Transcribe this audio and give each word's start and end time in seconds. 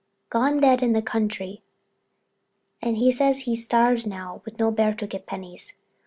"Gone 0.31 0.59
dead 0.61 0.81
in 0.81 0.93
the 0.93 1.01
country. 1.03 1.61
And 2.81 2.97
he 2.97 3.11
says 3.11 3.41
he 3.41 3.55
starve 3.55 4.07
now 4.07 4.41
with 4.45 4.57
no 4.57 4.71
bear 4.71 4.95
to 4.95 5.05
get 5.05 5.27
pennies. 5.27 5.73